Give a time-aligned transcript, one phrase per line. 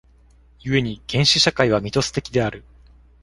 [0.57, 2.63] 故に原始社会はミトス的である。